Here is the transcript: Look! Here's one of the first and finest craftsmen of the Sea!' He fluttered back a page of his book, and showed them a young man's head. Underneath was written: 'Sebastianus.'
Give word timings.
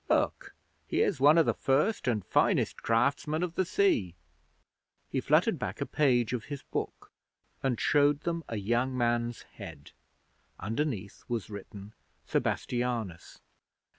Look! 0.09 0.55
Here's 0.87 1.19
one 1.19 1.37
of 1.37 1.45
the 1.45 1.53
first 1.53 2.07
and 2.07 2.25
finest 2.25 2.81
craftsmen 2.81 3.43
of 3.43 3.53
the 3.53 3.65
Sea!' 3.65 4.15
He 5.11 5.21
fluttered 5.21 5.59
back 5.59 5.79
a 5.79 5.85
page 5.85 6.33
of 6.33 6.45
his 6.45 6.63
book, 6.63 7.11
and 7.61 7.79
showed 7.79 8.21
them 8.21 8.43
a 8.49 8.57
young 8.57 8.97
man's 8.97 9.43
head. 9.43 9.91
Underneath 10.59 11.23
was 11.27 11.51
written: 11.51 11.93
'Sebastianus.' 12.25 13.41